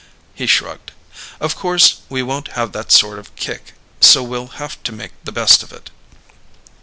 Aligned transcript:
He 0.33 0.47
shrugged. 0.47 0.93
"Of 1.39 1.55
course, 1.55 1.99
we 2.09 2.23
won't 2.23 2.53
have 2.57 2.71
that 2.71 2.91
sort 2.91 3.19
of 3.19 3.29
luck, 3.47 3.61
so 3.99 4.23
we'll 4.23 4.47
have 4.57 4.81
to 4.81 4.91
make 4.91 5.11
the 5.25 5.31
best 5.31 5.61
of 5.61 5.71
it." 5.71 5.91